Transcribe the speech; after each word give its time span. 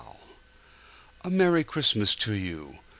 A 1.23 1.29
Merry 1.29 1.63
Christmas 1.63 2.15
to 2.15 2.33
you! 2.33 2.79